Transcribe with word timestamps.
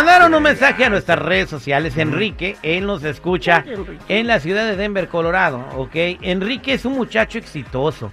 Mandaron 0.00 0.32
un 0.34 0.42
mensaje 0.42 0.84
a 0.86 0.88
nuestras 0.88 1.18
redes 1.18 1.50
sociales. 1.50 1.94
Enrique, 1.98 2.56
él 2.62 2.86
nos 2.86 3.04
escucha 3.04 3.64
en 4.08 4.26
la 4.26 4.40
ciudad 4.40 4.66
de 4.66 4.76
Denver, 4.76 5.08
Colorado. 5.08 5.62
¿ok? 5.76 5.94
Enrique 6.22 6.72
es 6.72 6.86
un 6.86 6.94
muchacho 6.94 7.36
exitoso. 7.36 8.10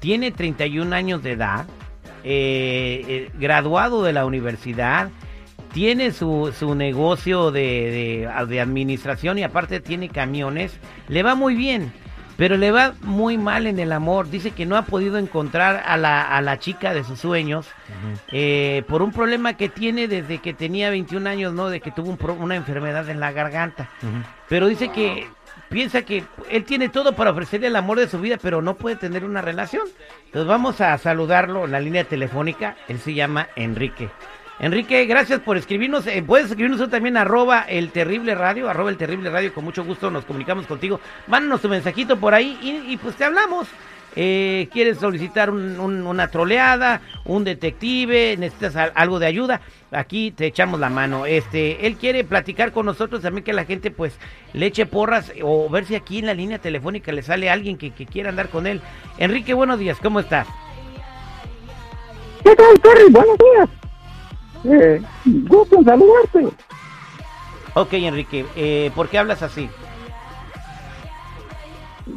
Tiene 0.00 0.32
31 0.32 0.92
años 0.94 1.22
de 1.22 1.32
edad. 1.32 1.66
eh, 2.24 3.04
eh, 3.08 3.30
graduado 3.38 4.02
de 4.02 4.12
la 4.12 4.24
universidad. 4.26 5.10
Tiene 5.72 6.10
su, 6.12 6.52
su 6.58 6.74
negocio 6.74 7.50
de, 7.52 8.26
de- 8.28 8.46
de 8.46 8.60
administración 8.60 9.38
y 9.38 9.42
aparte 9.44 9.78
tiene 9.80 10.08
camiones. 10.08 10.76
Le 11.08 11.22
va 11.22 11.34
muy 11.36 11.54
bien. 11.54 11.92
Pero 12.36 12.56
le 12.56 12.70
va 12.72 12.94
muy 13.02 13.38
mal 13.38 13.66
en 13.66 13.78
el 13.78 13.92
amor. 13.92 14.28
Dice 14.30 14.50
que 14.52 14.66
no 14.66 14.76
ha 14.76 14.82
podido 14.82 15.18
encontrar 15.18 15.82
a 15.86 15.96
la, 15.96 16.22
a 16.22 16.40
la 16.40 16.58
chica 16.58 16.94
de 16.94 17.04
sus 17.04 17.20
sueños 17.20 17.66
eh, 18.32 18.82
por 18.88 19.02
un 19.02 19.12
problema 19.12 19.54
que 19.54 19.68
tiene 19.68 20.08
desde 20.08 20.38
que 20.38 20.54
tenía 20.54 20.90
21 20.90 21.28
años, 21.28 21.52
¿no? 21.52 21.68
De 21.68 21.80
que 21.80 21.90
tuvo 21.90 22.08
un 22.10 22.16
pro- 22.16 22.34
una 22.34 22.56
enfermedad 22.56 23.08
en 23.10 23.20
la 23.20 23.32
garganta. 23.32 23.88
Pero 24.48 24.66
dice 24.66 24.88
que 24.90 25.28
piensa 25.68 26.02
que 26.02 26.24
él 26.50 26.64
tiene 26.64 26.88
todo 26.88 27.14
para 27.14 27.30
ofrecerle 27.30 27.66
el 27.68 27.76
amor 27.76 27.98
de 27.98 28.08
su 28.08 28.18
vida, 28.18 28.36
pero 28.40 28.60
no 28.62 28.74
puede 28.74 28.96
tener 28.96 29.24
una 29.24 29.40
relación. 29.42 29.86
Entonces 30.26 30.48
vamos 30.48 30.80
a 30.80 30.96
saludarlo 30.98 31.64
en 31.66 31.72
la 31.72 31.80
línea 31.80 32.04
telefónica. 32.04 32.76
Él 32.88 32.98
se 32.98 33.14
llama 33.14 33.48
Enrique. 33.56 34.08
Enrique, 34.62 35.04
gracias 35.06 35.40
por 35.40 35.56
escribirnos. 35.56 36.06
Eh, 36.06 36.22
puedes 36.24 36.46
escribirnos 36.48 36.88
también 36.88 37.16
arroba 37.16 37.62
el 37.62 37.90
terrible 37.90 38.36
radio, 38.36 38.70
arroba 38.70 38.90
el 38.90 38.96
terrible 38.96 39.28
radio. 39.28 39.52
Con 39.52 39.64
mucho 39.64 39.84
gusto 39.84 40.08
nos 40.08 40.24
comunicamos 40.24 40.66
contigo. 40.68 41.00
Mándanos 41.26 41.60
tu 41.60 41.68
mensajito 41.68 42.16
por 42.16 42.32
ahí 42.32 42.56
y, 42.88 42.96
pues 42.96 43.16
te 43.16 43.24
hablamos. 43.24 43.66
Eh, 44.14 44.68
¿Quieres 44.72 44.98
solicitar 44.98 45.50
un- 45.50 45.80
un- 45.80 46.06
una 46.06 46.28
troleada, 46.28 47.00
un 47.24 47.42
detective? 47.44 48.36
¿Necesitas 48.38 48.76
al- 48.76 48.92
algo 48.94 49.18
de 49.18 49.26
ayuda? 49.26 49.62
Aquí 49.90 50.30
te 50.30 50.46
echamos 50.46 50.78
la 50.78 50.90
mano. 50.90 51.26
Este, 51.26 51.84
él 51.86 51.96
quiere 51.96 52.22
platicar 52.22 52.70
con 52.70 52.86
nosotros 52.86 53.20
también 53.22 53.42
que 53.42 53.52
la 53.54 53.64
gente 53.64 53.90
pues 53.90 54.16
le 54.52 54.66
eche 54.66 54.86
porras 54.86 55.32
o 55.42 55.68
ver 55.70 55.86
si 55.86 55.96
aquí 55.96 56.18
en 56.20 56.26
la 56.26 56.34
línea 56.34 56.58
telefónica 56.58 57.10
le 57.10 57.22
sale 57.22 57.50
alguien 57.50 57.76
que, 57.78 57.90
que 57.90 58.06
quiera 58.06 58.28
andar 58.28 58.48
con 58.48 58.68
él. 58.68 58.80
Enrique, 59.18 59.54
buenos 59.54 59.80
días, 59.80 59.98
¿cómo 60.00 60.20
estás? 60.20 60.46
¿Qué 62.44 62.54
tal, 62.54 62.78
Terry? 62.80 63.10
Buenos 63.10 63.38
días. 63.38 63.68
Eh, 64.64 65.02
gusto 65.24 65.78
en 65.78 65.84
saludarte. 65.84 66.48
Ok, 67.74 67.92
Enrique, 67.94 68.44
eh, 68.54 68.90
¿por 68.94 69.08
qué 69.08 69.18
hablas 69.18 69.42
así? 69.42 69.68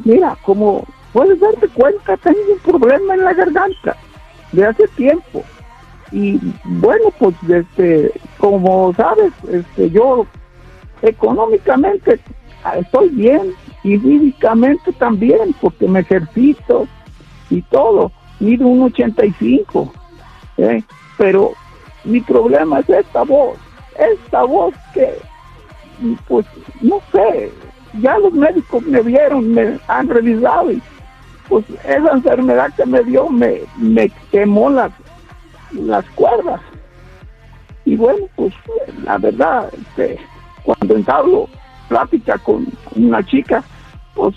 Mira, 0.04 0.36
como 0.42 0.84
puedes 1.12 1.40
darte 1.40 1.68
cuenta, 1.68 2.16
tengo 2.18 2.38
un 2.52 2.58
problema 2.58 3.14
en 3.14 3.24
la 3.24 3.32
garganta 3.32 3.96
de 4.52 4.66
hace 4.66 4.86
tiempo. 4.88 5.44
Y 6.12 6.38
bueno, 6.64 7.10
pues 7.18 7.34
este, 7.48 8.12
como 8.38 8.92
sabes, 8.94 9.32
este, 9.50 9.90
yo 9.90 10.26
económicamente 11.02 12.20
estoy 12.78 13.08
bien 13.10 13.54
y 13.82 13.98
físicamente 13.98 14.92
también, 14.92 15.54
porque 15.60 15.88
me 15.88 16.00
ejercito 16.00 16.86
y 17.50 17.62
todo. 17.62 18.12
Mido 18.38 18.66
un 18.66 18.82
85, 18.82 19.92
¿eh? 20.58 20.82
pero 21.16 21.52
mi 22.06 22.20
problema 22.20 22.80
es 22.80 22.88
esta 22.88 23.22
voz, 23.22 23.58
esta 23.98 24.42
voz 24.44 24.74
que, 24.94 25.18
pues, 26.28 26.46
no 26.80 27.00
sé, 27.12 27.52
ya 28.00 28.18
los 28.18 28.32
médicos 28.32 28.82
me 28.84 29.00
vieron, 29.00 29.52
me 29.52 29.78
han 29.88 30.08
revisado 30.08 30.72
y 30.72 30.82
pues 31.48 31.64
esa 31.84 32.12
enfermedad 32.12 32.72
que 32.76 32.84
me 32.86 33.02
dio 33.04 33.28
me, 33.28 33.60
me 33.76 34.10
quemó 34.30 34.70
las, 34.70 34.90
las 35.72 36.04
cuerdas. 36.10 36.60
Y 37.84 37.96
bueno, 37.96 38.26
pues 38.34 38.52
la 39.04 39.16
verdad, 39.18 39.70
este, 39.72 40.18
cuando 40.64 40.96
entablo 40.96 41.48
plática 41.88 42.36
con 42.38 42.66
una 42.96 43.24
chica, 43.24 43.62
pues 44.14 44.34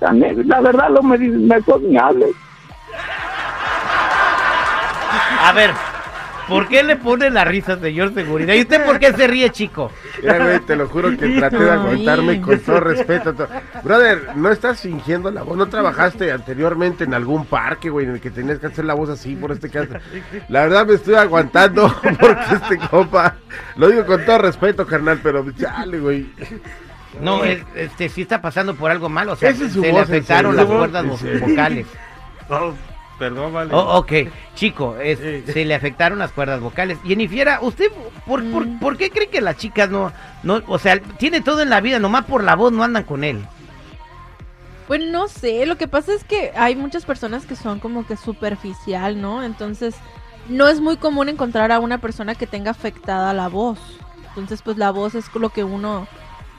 la, 0.00 0.12
la 0.12 0.60
verdad 0.60 0.90
lo 0.90 1.02
me, 1.02 1.18
mejor. 1.18 1.82
A 5.40 5.52
ver, 5.52 5.70
¿por 6.48 6.66
qué 6.68 6.82
le 6.82 6.96
pone 6.96 7.30
la 7.30 7.44
risa, 7.44 7.78
señor 7.78 8.12
seguridad? 8.14 8.54
¿Y 8.54 8.62
usted 8.62 8.84
por 8.84 8.98
qué 8.98 9.12
se 9.12 9.26
ríe, 9.26 9.50
chico? 9.50 9.92
Mira, 10.22 10.38
güey, 10.38 10.60
te 10.60 10.74
lo 10.76 10.88
juro 10.88 11.10
que 11.16 11.28
traté 11.38 11.58
de 11.58 11.70
aguantarme 11.70 12.40
con 12.40 12.58
todo 12.60 12.80
respeto. 12.80 13.34
to- 13.34 13.48
Brother, 13.84 14.36
no 14.36 14.50
estás 14.50 14.80
fingiendo 14.80 15.30
la 15.30 15.42
voz. 15.42 15.56
¿No 15.56 15.66
trabajaste 15.68 16.32
anteriormente 16.32 17.04
en 17.04 17.14
algún 17.14 17.44
parque, 17.46 17.90
güey, 17.90 18.06
en 18.06 18.12
el 18.14 18.20
que 18.20 18.30
tenías 18.30 18.58
que 18.58 18.66
hacer 18.66 18.84
la 18.84 18.94
voz 18.94 19.10
así 19.10 19.36
por 19.36 19.52
este 19.52 19.68
caso? 19.70 19.92
La 20.48 20.62
verdad 20.62 20.86
me 20.86 20.94
estoy 20.94 21.14
aguantando 21.14 21.94
porque 22.20 22.54
este 22.54 22.78
compa, 22.88 23.36
lo 23.76 23.88
digo 23.88 24.04
con 24.06 24.24
todo 24.24 24.38
respeto, 24.38 24.86
carnal, 24.86 25.20
pero 25.22 25.44
chale, 25.52 25.98
güey. 26.00 26.26
No, 27.20 27.44
es- 27.44 27.62
este 27.74 28.08
sí 28.08 28.22
está 28.22 28.40
pasando 28.40 28.74
por 28.74 28.90
algo 28.90 29.08
malo, 29.08 29.32
o 29.32 29.36
sea, 29.36 29.50
es 29.50 29.58
se 29.58 29.80
le 29.80 29.90
voz, 29.90 30.02
afectaron 30.02 30.54
las 30.54 30.66
cuerdas 30.66 31.04
vocales. 31.40 31.86
Oh, 32.48 32.72
perdón, 33.18 33.52
vale. 33.52 33.74
Oh, 33.74 33.98
ok, 33.98 34.12
chico, 34.54 34.96
es- 34.98 35.18
Sí. 35.18 35.52
se 35.52 35.64
le 35.64 35.74
afectaron 35.74 36.18
las 36.18 36.32
cuerdas 36.32 36.60
vocales. 36.60 36.98
Jennifer, 37.04 37.48
¿usted 37.62 37.90
por, 38.26 38.44
por, 38.50 38.66
Mm. 38.66 38.78
por 38.78 38.96
qué 38.96 39.10
cree 39.10 39.28
que 39.28 39.40
las 39.40 39.56
chicas 39.56 39.90
no, 39.90 40.12
no, 40.42 40.62
o 40.68 40.78
sea, 40.78 40.98
tiene 41.00 41.40
todo 41.40 41.60
en 41.62 41.70
la 41.70 41.80
vida, 41.80 41.98
nomás 41.98 42.24
por 42.24 42.44
la 42.44 42.54
voz 42.54 42.72
no 42.72 42.82
andan 42.84 43.04
con 43.04 43.24
él? 43.24 43.44
Pues 44.86 45.02
no 45.04 45.28
sé, 45.28 45.66
lo 45.66 45.76
que 45.76 45.86
pasa 45.86 46.14
es 46.14 46.24
que 46.24 46.52
hay 46.56 46.74
muchas 46.74 47.04
personas 47.04 47.44
que 47.44 47.56
son 47.56 47.78
como 47.78 48.06
que 48.06 48.16
superficial, 48.16 49.20
¿no? 49.20 49.42
Entonces, 49.42 49.94
no 50.48 50.66
es 50.66 50.80
muy 50.80 50.96
común 50.96 51.28
encontrar 51.28 51.72
a 51.72 51.78
una 51.80 51.98
persona 51.98 52.34
que 52.34 52.46
tenga 52.46 52.70
afectada 52.70 53.34
la 53.34 53.48
voz. 53.48 53.78
Entonces, 54.28 54.62
pues 54.62 54.78
la 54.78 54.90
voz 54.90 55.14
es 55.14 55.26
lo 55.34 55.50
que 55.50 55.64
uno 55.64 56.06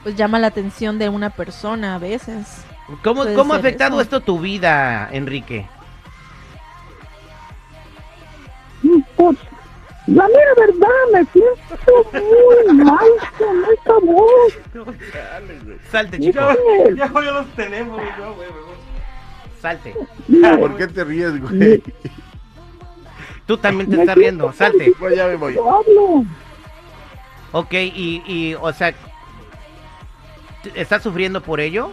pues 0.04 0.14
llama 0.16 0.38
la 0.38 0.46
atención 0.46 0.98
de 0.98 1.08
una 1.08 1.30
persona 1.30 1.96
a 1.96 1.98
veces. 1.98 2.64
¿Cómo, 3.02 3.24
cómo 3.34 3.52
ha 3.54 3.56
afectado 3.58 3.94
eso. 3.96 4.02
esto 4.02 4.20
tu 4.20 4.38
vida, 4.38 5.08
Enrique? 5.12 5.66
La 10.14 10.26
mera 10.28 10.54
verdad, 10.56 10.88
me 11.12 11.24
siento 11.26 12.10
muy 12.12 12.84
mal 12.84 13.08
con 13.38 13.64
esta 13.72 13.98
voz. 14.02 14.58
Salte, 15.90 16.18
chico, 16.20 16.40
Ya, 16.96 17.06
ya 17.12 17.20
los 17.32 17.46
tenemos, 17.54 17.96
güey, 17.96 18.10
no, 18.18 18.34
güey, 18.34 18.48
güey. 18.48 19.60
salte. 19.60 19.94
¿Por 20.58 20.76
qué 20.76 20.86
te 20.88 21.04
ríes, 21.04 21.40
güey? 21.40 21.82
Tú 23.46 23.56
también 23.58 23.90
te 23.90 23.96
me 23.96 24.02
estás 24.02 24.16
riendo, 24.16 24.52
salte. 24.52 24.92
Pues 24.98 25.16
ya 25.16 25.26
me 25.26 25.36
voy. 25.36 25.56
hablo. 25.56 26.24
Ok, 27.52 27.72
y, 27.72 28.22
y 28.26 28.54
o 28.60 28.72
sea, 28.72 28.94
¿estás 30.74 31.02
sufriendo 31.02 31.40
por 31.42 31.58
ello? 31.60 31.90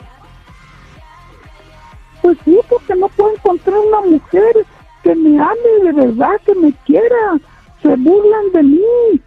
Pues 2.22 2.38
sí, 2.46 2.60
porque 2.70 2.96
no 2.96 3.08
puedo 3.10 3.34
encontrar 3.34 3.78
una 3.80 4.02
mujer 4.02 4.66
que 5.04 5.16
me 5.16 5.40
ame 5.40 5.84
de 5.84 5.94
verdad, 5.94 6.40
que 6.46 6.54
me 6.56 6.72
quiera. 6.86 7.40
Se 7.82 7.96
burlan 7.96 8.52
de 8.54 8.64
mí. 8.64 9.22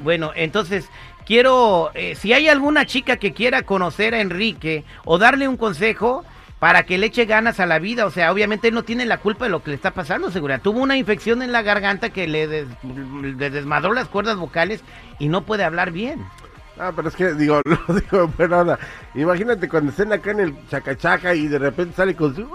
Bueno, 0.00 0.32
entonces 0.34 0.88
quiero, 1.26 1.90
eh, 1.94 2.14
si 2.14 2.32
hay 2.32 2.48
alguna 2.48 2.86
chica 2.86 3.16
que 3.18 3.32
quiera 3.32 3.62
conocer 3.62 4.14
a 4.14 4.20
Enrique 4.20 4.84
o 5.04 5.18
darle 5.18 5.46
un 5.46 5.56
consejo 5.56 6.24
para 6.58 6.82
que 6.84 6.98
le 6.98 7.06
eche 7.06 7.24
ganas 7.24 7.60
a 7.60 7.66
la 7.66 7.78
vida, 7.78 8.04
o 8.06 8.10
sea, 8.10 8.32
obviamente 8.32 8.68
él 8.68 8.74
no 8.74 8.82
tiene 8.82 9.06
la 9.06 9.18
culpa 9.18 9.44
de 9.46 9.50
lo 9.50 9.62
que 9.62 9.70
le 9.70 9.76
está 9.76 9.92
pasando, 9.92 10.30
segura. 10.30 10.58
Tuvo 10.58 10.80
una 10.80 10.96
infección 10.96 11.42
en 11.42 11.52
la 11.52 11.62
garganta 11.62 12.10
que 12.10 12.26
le, 12.26 12.46
des- 12.46 12.68
le 13.22 13.50
desmadró 13.50 13.92
las 13.92 14.08
cuerdas 14.08 14.36
vocales 14.36 14.82
y 15.18 15.28
no 15.28 15.42
puede 15.42 15.64
hablar 15.64 15.90
bien. 15.90 16.24
Ah, 16.78 16.92
pero 16.96 17.08
es 17.08 17.16
que, 17.16 17.34
digo, 17.34 17.60
lo 17.64 17.94
digo, 17.94 18.30
imagínate 19.14 19.68
cuando 19.68 19.90
estén 19.90 20.12
acá 20.12 20.30
en 20.30 20.40
el 20.40 20.68
chacachaca 20.68 21.34
y 21.34 21.46
de 21.46 21.58
repente 21.58 21.94
sale 21.94 22.14
con 22.16 22.34
su... 22.34 22.42
Ah, 22.42 22.46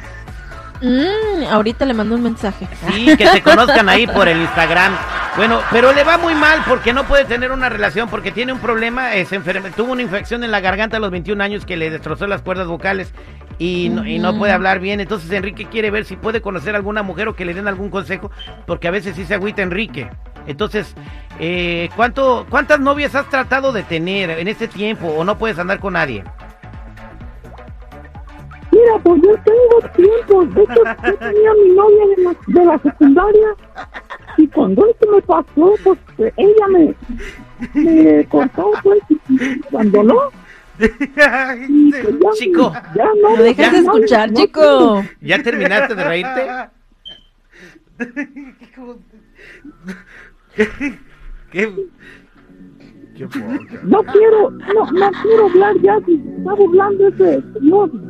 Mm, 0.81 1.43
ahorita 1.49 1.85
le 1.85 1.93
mando 1.93 2.15
un 2.15 2.23
mensaje. 2.23 2.67
Sí, 2.91 3.15
que 3.17 3.27
se 3.27 3.41
conozcan 3.41 3.89
ahí 3.89 4.07
por 4.07 4.27
el 4.27 4.39
Instagram. 4.41 4.95
Bueno, 5.35 5.61
pero 5.71 5.93
le 5.93 6.03
va 6.03 6.17
muy 6.17 6.33
mal 6.33 6.63
porque 6.67 6.93
no 6.93 7.03
puede 7.05 7.25
tener 7.25 7.51
una 7.51 7.69
relación, 7.69 8.09
porque 8.09 8.31
tiene 8.31 8.53
un 8.53 8.59
problema, 8.59 9.13
es 9.13 9.31
enferme, 9.31 9.69
tuvo 9.69 9.91
una 9.91 10.01
infección 10.01 10.43
en 10.43 10.49
la 10.49 10.61
garganta 10.61 10.97
a 10.97 10.99
los 10.99 11.11
21 11.11 11.43
años 11.43 11.65
que 11.65 11.77
le 11.77 11.91
destrozó 11.91 12.25
las 12.25 12.41
cuerdas 12.41 12.65
vocales 12.67 13.11
y 13.59 13.89
no, 13.89 14.05
y 14.05 14.19
no 14.19 14.37
puede 14.37 14.53
hablar 14.53 14.79
bien. 14.79 14.99
Entonces 14.99 15.31
Enrique 15.31 15.65
quiere 15.65 15.91
ver 15.91 16.05
si 16.05 16.15
puede 16.15 16.41
conocer 16.41 16.75
a 16.75 16.77
alguna 16.77 17.03
mujer 17.03 17.27
o 17.27 17.35
que 17.35 17.45
le 17.45 17.53
den 17.53 17.67
algún 17.67 17.89
consejo, 17.89 18.31
porque 18.65 18.87
a 18.87 18.91
veces 18.91 19.15
sí 19.15 19.25
se 19.25 19.33
agüita 19.33 19.61
Enrique. 19.61 20.09
Entonces, 20.45 20.95
eh, 21.39 21.89
¿cuánto, 21.95 22.45
¿cuántas 22.49 22.79
novias 22.79 23.15
has 23.15 23.29
tratado 23.29 23.71
de 23.71 23.83
tener 23.83 24.29
en 24.29 24.47
este 24.47 24.67
tiempo 24.67 25.07
o 25.07 25.23
no 25.23 25.37
puedes 25.37 25.59
andar 25.59 25.79
con 25.79 25.93
nadie? 25.93 26.23
Mira, 28.71 28.99
pues 29.03 29.21
yo 29.21 29.33
tengo 29.43 29.93
tiempo. 29.95 30.45
De 30.45 30.63
hecho, 30.63 30.83
yo 31.03 31.17
tenía 31.17 31.53
mi 31.63 31.69
novia 31.75 32.15
de 32.15 32.23
la, 32.23 32.35
de 32.47 32.65
la 32.65 32.79
secundaria. 32.79 33.47
Y 34.37 34.47
cuando 34.47 34.85
esto 34.87 35.11
me 35.11 35.21
pasó, 35.23 35.73
pues 35.83 36.33
ella 36.37 36.67
me, 36.69 36.93
me 37.73 38.25
cortó, 38.25 38.71
pues, 38.83 38.99
y 39.09 39.59
cuando 39.61 40.03
no. 40.03 40.15
y 40.15 40.25
ya, 40.25 40.46
Chico. 42.37 42.71
ya 42.95 43.05
no, 43.21 43.35
No 43.37 43.43
dejas 43.43 43.71
de 43.71 43.81
no- 43.81 43.93
escuchar, 43.95 44.31
no- 44.31 44.39
chico. 44.39 45.03
¿Ya 45.21 45.41
terminaste 45.41 45.95
de 45.95 46.03
reírte? 46.03 46.47
¿Qué? 51.51 51.73
Qué 53.15 53.27
poca. 53.27 53.79
No 53.83 54.03
quiero, 54.03 54.51
no, 54.51 54.91
no 54.91 55.11
quiero 55.23 55.45
hablar 55.47 55.75
ya. 55.81 55.97
Si 56.05 56.13
está 56.37 56.53
burlando 56.53 57.07
ese 57.07 57.41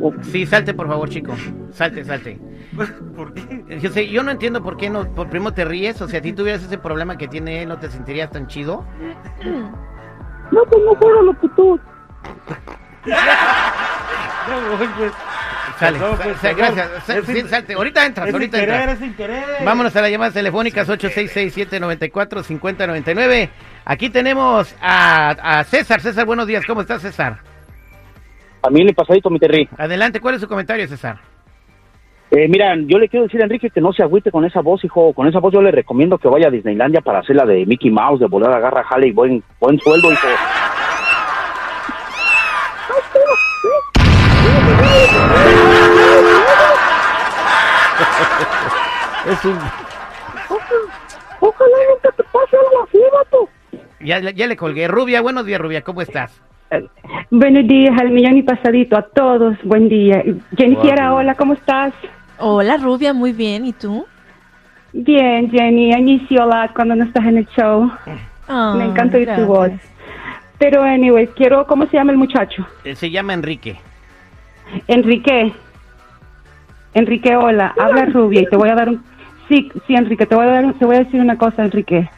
pues, 0.02 0.28
Sí, 0.28 0.46
salte 0.46 0.74
por 0.74 0.88
favor, 0.88 1.08
chico. 1.10 1.34
Salte, 1.72 2.04
salte. 2.04 2.38
¿Por 3.16 3.34
qué? 3.34 3.64
Yo 3.80 3.90
sé, 3.90 4.10
yo 4.10 4.22
no 4.24 4.31
entiendo 4.31 4.62
por 4.62 4.75
qué 4.75 4.90
no, 4.90 5.10
por 5.16 5.30
primo 5.30 5.54
te 5.54 5.64
ríes, 5.64 6.02
o 6.02 6.08
sea, 6.10 6.22
si 6.22 6.34
tuvieras 6.34 6.64
ese 6.64 6.78
problema 6.78 7.18
que 7.18 7.28
tiene 7.30 7.64
él, 7.64 7.69
¿no 7.69 7.80
te 7.80 7.90
sentirías 7.90 8.30
tan 8.31 8.48
chido? 8.48 8.84
No, 10.52 10.64
pues 10.69 10.84
no 10.86 10.96
fuera 10.96 11.22
lo 11.22 11.34
voy, 14.77 14.88
pues. 14.97 15.12
Sale, 15.79 16.00
pues, 16.00 16.41
gracias, 16.57 16.89
sin- 17.27 17.47
salte, 17.47 17.74
ahorita 17.75 18.03
entras, 18.06 18.27
Es 18.27 18.33
sin 18.33 18.41
ahorita 18.41 18.59
querer, 18.59 18.75
entras. 18.75 18.94
es 18.95 19.00
sin 19.00 19.13
querer. 19.13 19.44
Vámonos 19.63 19.95
a 19.95 20.01
las 20.01 20.09
llamadas 20.09 20.33
telefónicas 20.33 20.89
866-794-5099. 20.89 23.50
Aquí 23.85 24.09
tenemos 24.09 24.75
a, 24.81 25.59
a 25.59 25.63
César. 25.65 26.01
César, 26.01 26.25
buenos 26.25 26.47
días, 26.47 26.65
¿cómo 26.65 26.81
estás, 26.81 27.03
César? 27.03 27.38
A 28.63 28.69
mí 28.71 28.83
le 28.83 28.91
pasadito, 28.94 29.30
mi 29.30 29.38
Terry. 29.38 29.69
Adelante, 29.77 30.19
¿cuál 30.19 30.33
es 30.35 30.41
su 30.41 30.47
comentario, 30.47 30.88
César? 30.88 31.19
Eh, 32.31 32.47
mira, 32.50 32.73
yo 32.75 32.97
le 32.97 33.07
quiero 33.07 33.25
decir 33.25 33.39
a 33.41 33.44
Enrique 33.45 33.69
que 33.69 33.80
no 33.80 33.94
se 33.94 34.01
agüite 34.01 34.31
con 34.31 34.45
esa 34.45 34.62
voz, 34.62 34.83
hijo. 34.83 35.13
Con 35.13 35.27
esa 35.27 35.38
voz 35.39 35.53
yo 35.53 35.62
le 35.62 35.69
recomiendo 35.71 36.18
que 36.18 36.27
vaya 36.27 36.47
a 36.47 36.51
Disneylandia 36.51 37.01
para 37.01 37.19
hacer 37.19 37.35
la 37.35 37.45
de 37.45 37.68
Mickey 37.68 37.91
Mouse, 37.91 38.19
de 38.19 38.25
volar 38.25 38.51
a 38.51 38.59
garra, 38.59 38.83
jale 38.83 39.09
y 39.09 39.12
buen, 39.12 39.44
buen 39.59 39.77
sueldo, 39.80 40.12
hijo. 40.12 40.27
Es 49.25 49.44
un. 49.45 49.57
Ojalá 51.39 51.77
nunca 51.92 52.12
te 52.15 52.24
pase 52.24 52.57
algo 52.57 52.83
así, 52.83 52.98
vato. 53.13 53.50
Ya, 54.00 54.19
ya 54.31 54.48
le 54.48 54.56
colgué. 54.56 54.88
Rubia, 54.88 55.21
buenos 55.21 55.45
días, 55.45 55.59
Rubia, 55.59 55.81
¿cómo 55.83 56.01
estás? 56.01 56.42
Buenos 57.30 57.68
días 57.68 57.94
al 58.00 58.12
millón 58.12 58.38
y 58.38 58.44
pasadito 58.44 58.98
a 58.98 59.01
todos. 59.01 59.57
Buen 59.63 59.89
día. 59.89 60.24
Jennifer, 60.57 61.01
hola, 61.04 61.36
¿cómo 61.36 61.54
estás? 61.54 61.94
Hola, 62.39 62.77
Rubia, 62.77 63.13
muy 63.13 63.33
bien. 63.33 63.65
¿Y 63.65 63.74
tú? 63.74 64.06
Bien, 64.94 65.50
Jenny. 65.51 65.92
Inicio 65.92 66.45
la 66.45 66.71
cuando 66.74 66.95
no 66.95 67.04
estás 67.06 67.25
en 67.25 67.38
el 67.39 67.48
show. 67.50 67.92
Ah, 68.48 68.75
Me 68.77 68.86
encanta 68.86 69.18
oír 69.18 69.30
tu 69.36 69.45
voz. 69.45 69.71
Pero, 70.57 70.81
anyway, 70.83 71.27
quiero, 71.36 71.68
¿cómo 71.68 71.86
se 71.88 71.98
llama 71.98 72.12
el 72.12 72.18
muchacho? 72.18 72.65
Eh, 72.83 72.95
Se 72.95 73.12
llama 73.12 73.33
Enrique. 73.33 73.80
Enrique. 74.88 75.54
Enrique, 76.94 77.36
hola. 77.36 77.74
Habla 77.80 78.06
Rubia 78.06 78.42
y 78.42 78.46
te 78.46 78.58
voy 78.58 78.69
a 78.69 78.75
dar 78.75 78.90
un... 78.90 79.04
Sí, 79.48 79.72
sí, 79.86 79.96
Enrique, 79.96 80.25
te 80.25 80.36
voy 80.36 80.46
a, 80.46 80.50
dar, 80.50 80.74
te 80.74 80.86
voy 80.86 80.96
a 80.96 81.04
decir 81.04 81.22
una 81.22 81.38
cosa, 81.38 81.64
Enrique. 81.64 82.10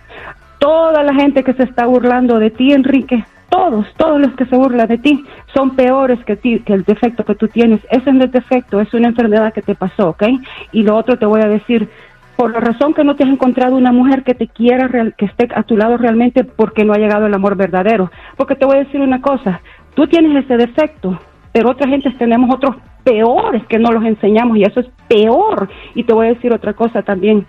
Toda 0.60 1.04
la 1.04 1.14
gente 1.14 1.44
que 1.44 1.54
se 1.54 1.64
está 1.64 1.86
burlando 1.86 2.40
de 2.40 2.50
ti, 2.50 2.74
Enrique, 2.74 3.24
todos, 3.50 3.86
todos 3.98 4.20
los 4.20 4.34
que 4.36 4.46
se 4.46 4.56
burlan 4.56 4.88
de 4.88 4.98
ti, 4.98 5.26
son 5.54 5.76
peores 5.76 6.24
que 6.26 6.36
ti, 6.36 6.60
que 6.60 6.74
el 6.74 6.84
defecto 6.84 7.24
que 7.24 7.36
tú 7.36 7.48
tienes. 7.48 7.82
Ese 7.92 8.12
no 8.12 8.26
es 8.26 8.32
defecto, 8.32 8.80
es 8.80 8.94
una 8.94 9.10
enfermedad 9.10 9.54
que 9.54 9.62
te 9.62 9.76
pasó, 9.76 10.10
¿ok? 10.10 10.24
Y 10.72 10.84
lo 10.84 10.96
otro 10.96 11.18
te 11.18 11.26
voy 11.26 11.42
a 11.42 11.48
decir, 11.48 11.90
por 12.36 12.52
la 12.52 12.60
razón 12.60 12.94
que 12.94 13.04
no 13.04 13.16
te 13.16 13.24
has 13.24 13.30
encontrado 13.30 13.76
una 13.76 13.92
mujer 13.92 14.24
que 14.24 14.34
te 14.34 14.48
quiera, 14.48 14.90
que 15.18 15.26
esté 15.26 15.50
a 15.54 15.64
tu 15.64 15.78
lado 15.78 15.98
realmente, 15.98 16.44
porque 16.44 16.86
no 16.86 16.94
ha 16.94 16.98
llegado 16.98 17.26
el 17.26 17.34
amor 17.34 17.56
verdadero. 17.56 18.12
Porque 18.38 18.56
te 18.56 18.66
voy 18.66 18.78
a 18.78 18.84
decir 18.84 19.02
una 19.02 19.22
cosa, 19.22 19.62
tú 19.94 20.08
tienes 20.08 20.46
ese 20.46 20.58
defecto, 20.58 21.20
pero 21.52 21.72
otra 21.72 21.88
gente 21.88 22.12
tenemos 22.12 22.54
otros 22.54 22.76
peores 23.04 23.66
que 23.68 23.80
no 23.80 23.92
los 23.92 24.04
enseñamos 24.04 24.58
y 24.58 24.64
eso 24.64 24.80
es 24.82 24.88
peor. 25.08 25.70
Y 25.96 26.04
te 26.04 26.14
voy 26.14 26.28
a 26.28 26.34
decir 26.34 26.54
otra 26.54 26.74
cosa 26.74 27.02
también. 27.02 27.46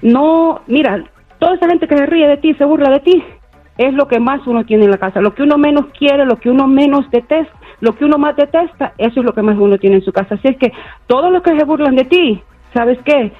No, 0.00 0.60
mira, 0.66 1.02
toda 1.38 1.54
esa 1.54 1.68
gente 1.68 1.88
que 1.88 1.96
se 1.96 2.06
ríe 2.06 2.28
de 2.28 2.36
ti, 2.36 2.54
se 2.54 2.64
burla 2.64 2.90
de 2.90 3.00
ti, 3.00 3.24
es 3.78 3.94
lo 3.94 4.06
que 4.06 4.20
más 4.20 4.46
uno 4.46 4.64
tiene 4.64 4.84
en 4.84 4.90
la 4.90 4.98
casa. 4.98 5.20
Lo 5.20 5.34
que 5.34 5.42
uno 5.42 5.58
menos 5.58 5.86
quiere, 5.98 6.24
lo 6.24 6.36
que 6.36 6.50
uno 6.50 6.66
menos 6.66 7.10
detesta, 7.10 7.52
lo 7.80 7.96
que 7.96 8.04
uno 8.04 8.16
más 8.18 8.36
detesta, 8.36 8.92
eso 8.98 9.20
es 9.20 9.26
lo 9.26 9.32
que 9.32 9.42
más 9.42 9.56
uno 9.58 9.78
tiene 9.78 9.96
en 9.96 10.04
su 10.04 10.12
casa. 10.12 10.36
Así 10.36 10.48
es 10.48 10.56
que 10.56 10.72
todos 11.06 11.32
los 11.32 11.42
que 11.42 11.58
se 11.58 11.64
burlan 11.64 11.96
de 11.96 12.04
ti, 12.04 12.42
¿sabes 12.72 12.98
qué? 13.04 13.32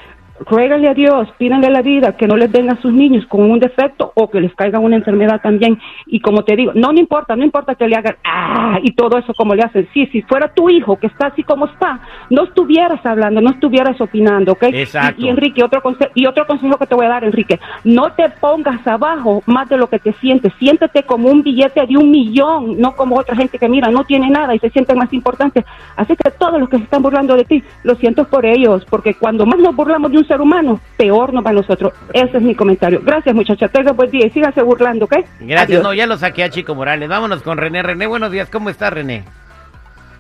Ruégale 0.47 0.89
a 0.89 0.95
Dios, 0.95 1.29
pídanle 1.39 1.69
a 1.69 1.71
la 1.71 1.83
vida 1.83 2.17
que 2.17 2.27
no 2.27 2.37
les 2.37 2.51
venga 2.51 2.73
a 2.73 2.81
sus 2.81 2.93
niños 2.93 3.27
con 3.27 3.51
un 3.51 3.59
defecto 3.59 4.13
o 4.15 4.31
que 4.31 4.41
les 4.41 4.55
caiga 4.55 4.79
una 4.79 4.97
enfermedad 4.97 5.41
también. 5.43 5.79
Y 6.07 6.21
como 6.21 6.45
te 6.45 6.57
digo, 6.57 6.73
no, 6.75 6.93
no 6.93 6.99
importa, 6.99 7.37
no 7.37 7.45
importa 7.45 7.75
que 7.75 7.89
le 7.89 7.97
hagan 7.97 8.17
ah 8.25 8.79
y 8.83 8.93
todo 8.93 9.19
eso 9.19 9.35
como 9.35 9.55
le 9.55 9.63
hacen. 9.63 9.89
Sí, 9.93 10.07
si 10.13 10.23
fuera 10.23 10.49
tu 10.49 10.69
hijo 10.71 10.97
que 10.97 11.07
está 11.07 11.29
así 11.29 11.43
como 11.43 11.67
está, 11.67 12.01
no 12.31 12.45
estuvieras 12.45 13.05
hablando, 13.05 13.41
no 13.41 13.51
estuvieras 13.51 14.01
opinando, 14.01 14.53
¿ok? 14.53 14.65
Exacto. 14.65 15.21
Y, 15.21 15.27
y 15.27 15.29
Enrique, 15.29 15.63
otro 15.63 15.83
consejo, 15.83 16.11
y 16.15 16.27
otro 16.27 16.47
consejo 16.47 16.77
que 16.79 16.87
te 16.87 16.95
voy 16.95 17.07
a 17.07 17.11
dar, 17.11 17.25
Enrique, 17.25 17.61
no 17.85 18.13
te 18.13 18.29
pongas 18.41 18.87
abajo 18.87 19.43
más 19.47 19.69
de 19.69 19.77
lo 19.77 19.89
que 19.89 19.99
te 19.99 20.13
sientes. 20.15 20.53
Siéntete 20.59 21.03
como 21.05 21.29
un 21.29 21.43
billete 21.43 21.87
de 21.87 21.97
un 21.97 22.11
millón, 22.11 22.79
no 22.79 22.95
como 22.95 23.19
otra 23.19 23.37
gente 23.37 23.59
que 23.59 23.69
mira, 23.69 23.91
no 23.91 24.05
tiene 24.05 24.31
nada 24.31 24.55
y 24.55 24.59
se 24.59 24.71
sienten 24.71 24.99
más 24.99 25.13
importantes. 25.13 25.65
Así 25.97 26.15
que 26.17 26.31
todos 26.31 26.59
los 26.59 26.69
que 26.69 26.79
se 26.79 26.85
están 26.85 27.03
burlando 27.03 27.37
de 27.37 27.45
ti, 27.45 27.63
lo 27.85 27.95
siento 27.97 28.25
por 28.25 28.47
ellos, 28.47 28.85
porque 28.89 29.15
cuando 29.15 29.47
más 29.47 29.59
nos 29.59 29.75
burlamos 29.75 30.11
de 30.11 30.19
un 30.19 30.27
ser 30.33 30.41
humano, 30.41 30.81
peor 30.97 31.35
nos 31.35 31.45
va 31.45 31.51
a 31.51 31.53
nosotros. 31.53 31.93
Ese 32.15 32.39
es 32.39 32.43
mi 32.43 32.55
comentario. 32.55 33.01
Gracias, 33.05 33.35
muchachos. 33.35 33.71
Tengan 33.71 33.95
buen 33.95 34.11
día 34.11 34.27
y 34.27 34.31
síganse 34.31 34.63
burlando, 34.63 35.05
¿ok? 35.05 35.17
Gracias, 35.41 35.69
Adiós. 35.69 35.83
no, 35.83 35.93
ya 35.93 36.07
lo 36.07 36.17
saqué 36.17 36.45
a 36.45 36.49
Chico 36.49 36.75
Morales. 36.75 37.09
Vámonos 37.09 37.43
con 37.43 37.59
René. 37.59 37.83
René, 37.83 38.07
buenos 38.07 38.33
días, 38.33 38.49
¿cómo 38.49 38.71
estás, 38.71 38.93
René? 38.95 39.25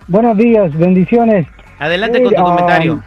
Buenos 0.08 0.36
días, 0.36 0.76
bendiciones. 0.76 1.46
Adelante 1.78 2.18
Sí, 2.18 2.24
con 2.24 2.34
tu 2.34 2.40
ah, 2.42 2.44
comentario. 2.44 3.02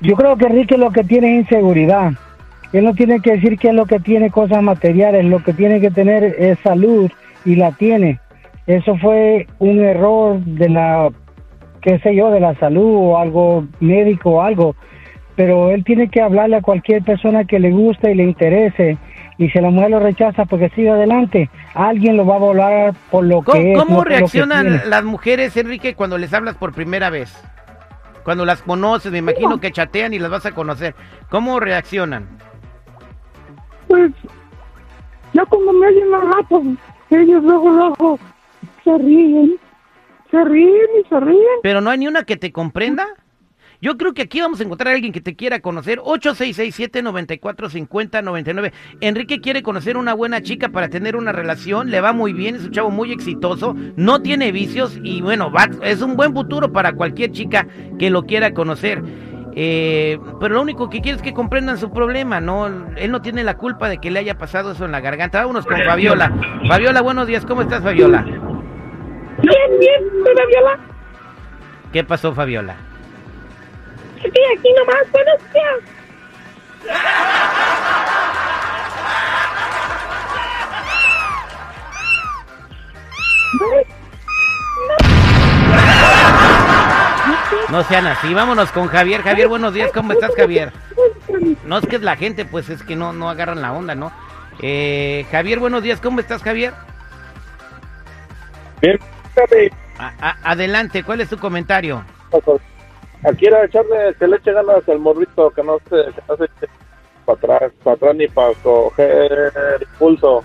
Yo 0.00 0.14
creo 0.14 0.36
que 0.36 0.46
Enrique 0.46 0.78
lo 0.78 0.90
que 0.90 1.02
tiene 1.02 1.38
es 1.38 1.44
inseguridad. 1.44 2.12
Él 2.72 2.84
no 2.84 2.94
tiene 2.94 3.20
que 3.20 3.32
decir 3.32 3.58
que 3.58 3.68
es 3.68 3.74
lo 3.74 3.86
que 3.86 3.98
tiene 3.98 4.30
cosas 4.30 4.62
materiales, 4.62 5.24
lo 5.24 5.42
que 5.42 5.52
tiene 5.52 5.80
que 5.80 5.90
tener 5.90 6.24
es 6.24 6.58
salud 6.60 7.10
y 7.44 7.56
la 7.56 7.72
tiene. 7.72 8.20
Eso 8.66 8.96
fue 8.98 9.46
un 9.58 9.80
error 9.80 10.38
de 10.40 10.68
la, 10.68 11.10
qué 11.80 11.98
sé 11.98 12.14
yo, 12.14 12.30
de 12.30 12.40
la 12.40 12.54
salud 12.60 12.94
o 12.96 13.18
algo 13.18 13.66
médico 13.80 14.30
o 14.30 14.42
algo. 14.42 14.76
Pero 15.36 15.70
él 15.70 15.84
tiene 15.84 16.08
que 16.08 16.20
hablarle 16.20 16.56
a 16.56 16.62
cualquier 16.62 17.02
persona 17.02 17.44
que 17.44 17.58
le 17.58 17.70
guste 17.70 18.12
y 18.12 18.14
le 18.14 18.24
interese. 18.24 18.98
Y 19.38 19.48
si 19.48 19.60
la 19.60 19.70
mujer 19.70 19.90
lo 19.90 20.00
rechaza 20.00 20.44
porque 20.44 20.68
sigue 20.70 20.90
adelante, 20.90 21.48
alguien 21.74 22.16
lo 22.16 22.26
va 22.26 22.36
a 22.36 22.38
volar 22.38 22.94
por 23.10 23.24
lo 23.24 23.42
¿Cómo, 23.42 23.58
que 23.58 23.72
es. 23.72 23.78
cómo 23.78 23.98
no 23.98 24.04
reaccionan 24.04 24.82
las 24.90 25.04
mujeres, 25.04 25.56
Enrique, 25.56 25.94
cuando 25.94 26.18
les 26.18 26.32
hablas 26.34 26.56
por 26.56 26.72
primera 26.74 27.08
vez? 27.10 27.34
Cuando 28.24 28.44
las 28.44 28.62
conoces, 28.62 29.10
me 29.10 29.18
imagino 29.18 29.58
que 29.58 29.72
chatean 29.72 30.14
y 30.14 30.18
las 30.18 30.30
vas 30.30 30.46
a 30.46 30.52
conocer. 30.52 30.94
¿Cómo 31.28 31.58
reaccionan? 31.58 32.28
Pues, 33.88 34.12
ya 35.32 35.44
cuando 35.46 35.72
me 35.72 35.88
oyen 35.88 36.14
al 36.14 36.32
rato, 36.32 36.62
ellos 37.10 37.42
luego, 37.42 37.70
luego 37.70 38.18
se 38.84 38.98
ríen. 38.98 39.56
Se 40.30 40.44
ríen 40.44 40.86
y 41.04 41.08
se 41.08 41.20
ríen. 41.20 41.58
Pero 41.62 41.80
no 41.80 41.90
hay 41.90 41.98
ni 41.98 42.06
una 42.06 42.24
que 42.24 42.36
te 42.36 42.52
comprenda. 42.52 43.06
Yo 43.82 43.98
creo 43.98 44.14
que 44.14 44.22
aquí 44.22 44.40
vamos 44.40 44.60
a 44.60 44.62
encontrar 44.62 44.92
a 44.92 44.94
alguien 44.94 45.12
que 45.12 45.20
te 45.20 45.34
quiera 45.34 45.58
conocer. 45.58 45.98
8667-945099. 45.98 48.70
Enrique 49.00 49.40
quiere 49.40 49.64
conocer 49.64 49.96
una 49.96 50.14
buena 50.14 50.40
chica 50.40 50.68
para 50.68 50.88
tener 50.88 51.16
una 51.16 51.32
relación. 51.32 51.90
Le 51.90 52.00
va 52.00 52.12
muy 52.12 52.32
bien, 52.32 52.54
es 52.54 52.64
un 52.64 52.70
chavo 52.70 52.90
muy 52.90 53.10
exitoso. 53.10 53.74
No 53.96 54.22
tiene 54.22 54.52
vicios 54.52 55.00
y 55.02 55.20
bueno, 55.20 55.50
va, 55.50 55.68
es 55.82 56.00
un 56.00 56.14
buen 56.14 56.32
futuro 56.32 56.72
para 56.72 56.92
cualquier 56.92 57.32
chica 57.32 57.66
que 57.98 58.08
lo 58.08 58.22
quiera 58.22 58.54
conocer. 58.54 59.02
Eh, 59.56 60.16
pero 60.38 60.54
lo 60.54 60.62
único 60.62 60.88
que 60.88 61.00
quiere 61.00 61.16
es 61.16 61.22
que 61.22 61.34
comprendan 61.34 61.76
su 61.76 61.92
problema, 61.92 62.40
¿no? 62.40 62.68
Él 62.96 63.10
no 63.10 63.20
tiene 63.20 63.42
la 63.42 63.56
culpa 63.56 63.88
de 63.88 63.98
que 63.98 64.12
le 64.12 64.20
haya 64.20 64.38
pasado 64.38 64.70
eso 64.70 64.84
en 64.84 64.92
la 64.92 65.00
garganta. 65.00 65.40
Vámonos 65.40 65.66
con 65.66 65.82
Fabiola. 65.82 66.32
Fabiola, 66.68 67.00
buenos 67.00 67.26
días. 67.26 67.44
¿Cómo 67.44 67.62
estás, 67.62 67.82
Fabiola? 67.82 68.22
Bien, 68.22 68.38
bien, 69.80 70.04
¿verdad, 70.24 70.44
Viola? 70.48 70.78
¿Qué 71.92 72.04
pasó, 72.04 72.32
Fabiola? 72.32 72.91
aquí 74.28 74.72
nomás. 74.78 75.06
No 87.68 87.82
sean 87.84 88.06
así, 88.06 88.34
vámonos 88.34 88.70
con 88.70 88.88
Javier. 88.88 89.22
Javier, 89.22 89.48
buenos 89.48 89.72
días, 89.72 89.90
¿cómo 89.92 90.12
estás, 90.12 90.34
Javier? 90.36 90.72
No 91.64 91.78
es 91.78 91.86
que 91.86 91.96
es 91.96 92.02
la 92.02 92.16
gente, 92.16 92.44
pues 92.44 92.68
es 92.68 92.82
que 92.82 92.96
no, 92.96 93.12
no 93.12 93.30
agarran 93.30 93.62
la 93.62 93.72
onda, 93.72 93.94
¿no? 93.94 94.12
Eh, 94.60 95.26
Javier, 95.30 95.58
buenos 95.58 95.82
días, 95.82 96.00
¿cómo 96.00 96.20
estás, 96.20 96.42
Javier? 96.42 96.74
Bien, 98.82 98.98
adelante, 100.42 101.02
¿cuál 101.02 101.22
es 101.22 101.30
tu 101.30 101.38
comentario? 101.38 102.04
Aquí 103.24 103.46
era 103.46 103.64
echarle, 103.64 104.14
que 104.18 104.26
le 104.26 104.36
eche 104.36 104.52
ganas 104.52 104.86
al 104.88 104.98
morrito, 104.98 105.50
que 105.50 105.62
no 105.62 105.78
se, 105.88 105.96
que 106.12 106.20
no 106.28 106.36
se 106.36 106.44
eche 106.44 106.66
para 107.24 107.38
atrás, 107.38 107.72
para 107.84 107.96
atrás 107.96 108.16
ni 108.16 108.26
para 108.28 108.52
coger 108.62 109.52
impulso. 109.92 110.44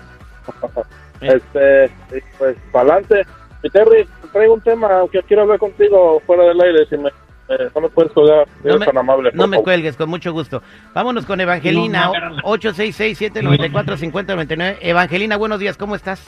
este, 1.20 1.90
pues, 2.38 2.56
para 2.72 2.94
adelante. 2.94 3.26
Y 3.62 3.70
Terry, 3.70 4.06
traigo 4.32 4.54
un 4.54 4.60
tema 4.60 4.88
que 5.10 5.20
quiero 5.24 5.42
hablar 5.42 5.58
contigo 5.58 6.22
fuera 6.26 6.44
del 6.44 6.60
aire, 6.60 6.86
si 6.86 6.96
me, 6.96 7.08
eh, 7.48 7.68
no 7.74 7.80
me 7.80 7.88
puedes 7.88 8.12
colgar, 8.12 8.46
No 8.62 8.68
eres 8.70 8.78
me, 8.80 8.86
tan 8.86 8.98
amable. 8.98 9.30
no 9.34 9.48
me 9.48 9.56
favor. 9.56 9.64
cuelgues, 9.64 9.96
con 9.96 10.08
mucho 10.08 10.32
gusto. 10.32 10.62
Vámonos 10.94 11.26
con 11.26 11.40
Evangelina, 11.40 12.12
866-794-5099. 12.44 14.76
Evangelina, 14.80 15.36
buenos 15.36 15.58
días, 15.58 15.76
¿cómo 15.76 15.96
estás? 15.96 16.24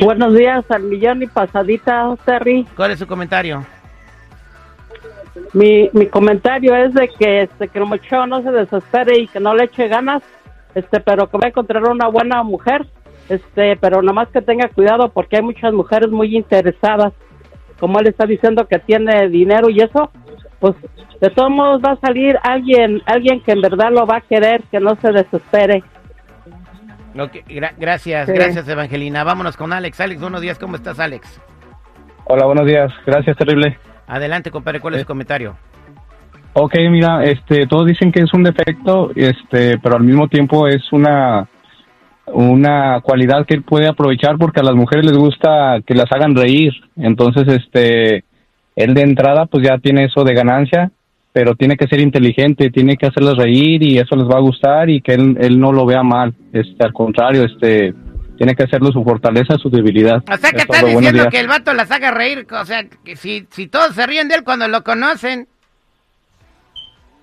Buenos 0.00 0.34
días 0.34 0.64
al 0.70 0.82
millón 0.82 1.22
y 1.22 1.26
pasadita, 1.26 2.14
Terry. 2.26 2.66
¿Cuál 2.76 2.90
es 2.90 2.98
su 2.98 3.06
comentario? 3.06 3.64
Mi, 5.52 5.90
mi 5.92 6.06
comentario 6.06 6.74
es 6.76 6.92
de 6.94 7.08
que 7.08 7.42
este 7.42 7.68
que 7.68 7.78
el 7.78 7.86
muchacho 7.86 8.26
no 8.26 8.42
se 8.42 8.50
desespere 8.50 9.18
y 9.18 9.28
que 9.28 9.40
no 9.40 9.54
le 9.54 9.64
eche 9.64 9.88
ganas, 9.88 10.22
este, 10.74 11.00
pero 11.00 11.28
que 11.28 11.36
va 11.38 11.46
a 11.46 11.48
encontrar 11.48 11.84
una 11.84 12.08
buena 12.08 12.42
mujer, 12.42 12.86
este, 13.28 13.76
pero 13.76 14.02
nomás 14.02 14.28
que 14.28 14.40
tenga 14.42 14.68
cuidado 14.68 15.08
porque 15.10 15.36
hay 15.36 15.42
muchas 15.42 15.72
mujeres 15.72 16.10
muy 16.10 16.36
interesadas, 16.36 17.12
como 17.80 17.98
él 18.00 18.08
está 18.08 18.24
diciendo 18.26 18.66
que 18.66 18.78
tiene 18.78 19.28
dinero 19.28 19.68
y 19.70 19.80
eso, 19.80 20.10
pues 20.60 20.74
de 21.20 21.30
todos 21.30 21.50
modos 21.50 21.80
va 21.84 21.92
a 21.92 21.96
salir 22.00 22.36
alguien, 22.42 23.02
alguien 23.06 23.40
que 23.42 23.52
en 23.52 23.60
verdad 23.60 23.90
lo 23.90 24.06
va 24.06 24.18
a 24.18 24.20
querer, 24.22 24.62
que 24.70 24.80
no 24.80 24.96
se 24.96 25.12
desespere. 25.12 25.82
Gra- 27.14 27.72
gracias, 27.78 28.26
Sí. 28.26 28.32
gracias 28.34 28.68
Evangelina. 28.68 29.24
Vámonos 29.24 29.56
con 29.56 29.72
Alex. 29.72 29.98
Alex, 30.00 30.20
buenos 30.20 30.40
días, 30.42 30.58
¿cómo 30.58 30.76
estás, 30.76 31.00
Alex? 31.00 31.40
Hola, 32.24 32.44
buenos 32.44 32.66
días. 32.66 32.92
Gracias, 33.06 33.36
terrible. 33.38 33.78
Adelante, 34.06 34.50
compadre, 34.50 34.80
¿cuál 34.80 34.94
es 34.94 35.00
su 35.00 35.06
comentario? 35.06 35.56
Ok, 36.52 36.74
mira, 36.90 37.24
este, 37.24 37.66
todos 37.66 37.86
dicen 37.86 38.12
que 38.12 38.22
es 38.22 38.32
un 38.32 38.42
defecto, 38.42 39.10
este, 39.14 39.78
pero 39.78 39.96
al 39.96 40.04
mismo 40.04 40.28
tiempo 40.28 40.66
es 40.68 40.90
una 40.92 41.48
una 42.32 43.00
cualidad 43.02 43.46
que 43.46 43.54
él 43.54 43.62
puede 43.62 43.86
aprovechar 43.86 44.36
porque 44.36 44.60
a 44.60 44.64
las 44.64 44.74
mujeres 44.74 45.06
les 45.06 45.16
gusta 45.16 45.80
que 45.86 45.94
las 45.94 46.10
hagan 46.10 46.34
reír. 46.34 46.72
Entonces, 46.96 47.46
este, 47.48 48.24
él 48.74 48.94
de 48.94 49.02
entrada 49.02 49.46
pues 49.46 49.66
ya 49.66 49.78
tiene 49.78 50.04
eso 50.04 50.24
de 50.24 50.34
ganancia, 50.34 50.90
pero 51.32 51.54
tiene 51.54 51.76
que 51.76 51.86
ser 51.86 52.00
inteligente, 52.00 52.70
tiene 52.70 52.96
que 52.96 53.06
hacerlas 53.06 53.36
reír 53.36 53.82
y 53.82 53.98
eso 53.98 54.16
les 54.16 54.26
va 54.26 54.38
a 54.38 54.40
gustar 54.40 54.90
y 54.90 55.00
que 55.00 55.14
él, 55.14 55.36
él 55.40 55.60
no 55.60 55.72
lo 55.72 55.86
vea 55.86 56.02
mal. 56.02 56.34
Este, 56.52 56.84
al 56.84 56.92
contrario, 56.92 57.44
este, 57.44 57.94
tiene 58.36 58.54
que 58.54 58.64
hacerlo 58.64 58.92
su 58.92 59.02
fortaleza, 59.02 59.56
su 59.58 59.68
debilidad. 59.70 60.22
O 60.32 60.36
sea, 60.36 60.50
que 60.52 60.58
Es 60.62 60.66
todo, 60.66 60.86
diciendo 60.86 61.28
que 61.30 61.40
el 61.40 61.48
vato 61.48 61.72
las 61.74 61.90
haga 61.90 62.10
reír. 62.10 62.46
O 62.50 62.64
sea, 62.64 62.84
que 63.04 63.16
si, 63.16 63.46
si 63.50 63.66
todos 63.66 63.94
se 63.94 64.06
ríen 64.06 64.28
de 64.28 64.36
él 64.36 64.44
cuando 64.44 64.68
lo 64.68 64.82
conocen. 64.84 65.48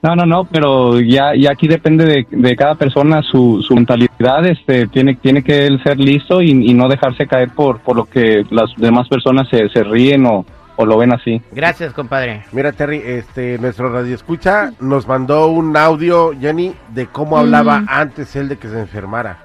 No, 0.01 0.17
no, 0.17 0.25
no, 0.25 0.43
pero 0.43 1.00
ya, 1.00 1.34
ya 1.34 1.51
aquí 1.51 1.65
depende 1.70 2.03
de, 2.05 2.27
de 2.29 2.55
cada 2.58 2.75
persona 2.75 3.22
su, 3.22 3.63
su 3.65 3.74
mentalidad, 3.74 4.46
este, 4.46 4.88
tiene, 4.88 5.15
tiene 5.15 5.43
que 5.43 5.65
él 5.65 5.82
ser 5.82 5.98
listo 5.98 6.41
y, 6.41 6.50
y 6.51 6.74
no 6.74 6.89
dejarse 6.89 7.25
caer 7.25 7.51
por, 7.51 7.79
por 7.79 7.96
lo 7.96 8.03
que 8.03 8.46
las 8.50 8.70
demás 8.75 9.08
personas 9.08 9.48
se, 9.48 9.70
se 9.70 9.82
ríen 9.82 10.25
o, 10.25 10.46
o 10.75 10.86
lo 10.86 10.98
ven 10.98 11.13
así. 11.13 11.41
Gracias, 11.53 11.93
compadre. 11.93 12.43
Mira, 12.51 12.74
Terry, 12.74 12.98
este, 13.05 13.58
nuestro 13.60 13.93
radio 13.93 14.13
escucha 14.13 14.74
nos 14.82 15.08
mandó 15.08 15.48
un 15.48 15.77
audio, 15.77 16.34
Jenny, 16.38 16.74
de 16.89 17.08
cómo 17.08 17.38
hablaba 17.38 17.79
Mm. 17.79 17.86
antes 17.88 18.36
él 18.36 18.50
de 18.50 18.58
que 18.58 18.67
se 18.67 18.82
enfermara. 18.82 19.38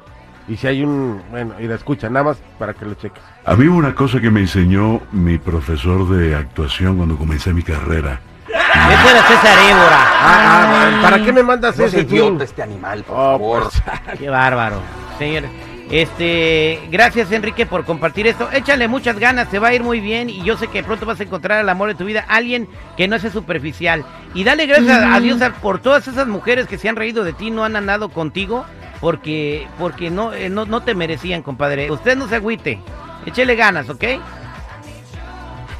Y 0.48 0.56
si 0.56 0.66
hay 0.66 0.82
un, 0.82 1.20
bueno, 1.30 1.54
y 1.60 1.64
la 1.64 1.74
escucha, 1.74 2.08
nada 2.08 2.24
más 2.24 2.38
para 2.58 2.72
que 2.74 2.84
lo 2.86 2.94
cheques. 2.94 3.22
A 3.44 3.54
mí 3.54 3.66
una 3.66 3.94
cosa 3.94 4.20
que 4.20 4.30
me 4.30 4.40
enseñó 4.40 5.00
mi 5.12 5.36
profesor 5.38 6.08
de 6.08 6.34
actuación 6.34 6.96
cuando 6.96 7.16
comencé 7.16 7.52
mi 7.52 7.62
carrera. 7.62 8.20
Eso 8.48 9.10
era 9.10 9.22
César 9.26 9.58
Évora. 9.70 9.98
Ah, 10.00 10.90
ah, 10.96 10.98
¿para 11.02 11.22
qué 11.22 11.32
me 11.32 11.42
mandas 11.42 11.76
No 11.78 11.84
ese 11.84 12.00
idiota 12.00 12.44
este 12.44 12.62
animal, 12.62 13.02
por 13.04 13.14
Oh, 13.16 13.20
favor. 13.38 13.62
pues, 13.64 13.82
Qué 14.18 14.30
bárbaro. 14.30 14.80
Señores, 15.18 15.50
este, 15.90 16.80
gracias 16.90 17.30
Enrique 17.32 17.66
por 17.66 17.84
compartir 17.84 18.26
esto. 18.26 18.48
Échale 18.52 18.88
muchas 18.88 19.18
ganas, 19.18 19.48
te 19.50 19.58
va 19.58 19.68
a 19.68 19.74
ir 19.74 19.82
muy 19.82 20.00
bien 20.00 20.30
y 20.30 20.42
yo 20.44 20.56
sé 20.56 20.68
que 20.68 20.82
pronto 20.82 21.04
vas 21.06 21.20
a 21.20 21.24
encontrar 21.24 21.58
al 21.58 21.68
amor 21.68 21.88
de 21.88 21.94
tu 21.94 22.04
vida, 22.04 22.24
alguien 22.28 22.68
que 22.96 23.06
no 23.08 23.18
sea 23.18 23.30
superficial. 23.30 24.04
Y 24.34 24.44
dale 24.44 24.66
gracias 24.66 24.96
a- 25.02 25.14
a 25.14 25.20
Dios 25.20 25.40
por 25.60 25.78
todas 25.80 26.06
esas 26.08 26.26
mujeres 26.26 26.66
que 26.66 26.78
se 26.78 26.88
han 26.88 26.96
reído 26.96 27.24
de 27.24 27.32
ti, 27.34 27.50
no 27.50 27.64
han 27.64 27.76
andado 27.76 28.08
contigo, 28.10 28.64
porque, 29.00 29.66
porque 29.78 30.10
no, 30.10 30.32
eh, 30.32 30.48
no, 30.48 30.66
no 30.66 30.82
te 30.82 30.94
merecían, 30.94 31.42
compadre. 31.42 31.90
Usted 31.90 32.16
no 32.16 32.28
se 32.28 32.36
agüite, 32.36 32.80
échele 33.26 33.54
ganas, 33.56 33.88
¿ok? 33.88 34.04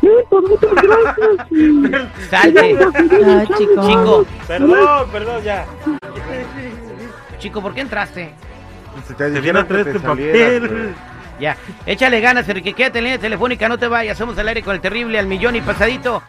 Sí, 0.01 0.09
pues 0.31 0.45
muchas 0.49 0.75
gracias. 0.75 2.09
Salte. 2.31 2.79
Chico. 3.57 3.87
Chico, 3.87 4.27
Perdón, 4.47 5.09
perdón, 5.11 5.43
ya. 5.43 5.67
chico, 7.39 7.61
¿por 7.61 7.75
qué 7.75 7.81
entraste? 7.81 8.33
te 9.07 9.15
Te 9.15 9.31
dijeron 9.31 9.43
viene 9.43 9.59
a 9.61 9.67
traer 9.67 9.85
te 9.85 9.91
este 9.91 10.01
papel. 10.07 10.95
Ya, 11.41 11.57
échale 11.87 12.21
ganas, 12.21 12.49
Enrique, 12.49 12.73
quédate 12.73 12.99
en 12.99 13.05
línea 13.05 13.19
telefónica, 13.19 13.69
no 13.69 13.79
te 13.79 13.87
vayas, 13.87 14.19
somos 14.19 14.37
al 14.39 14.49
aire 14.49 14.63
con 14.63 14.75
el 14.75 14.81
terrible 14.81 15.19
al 15.21 15.27
millón 15.27 15.55
y 15.55 15.61
pasadito. 15.61 16.23